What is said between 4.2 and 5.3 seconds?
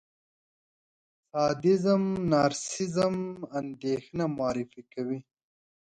معرفي کوي.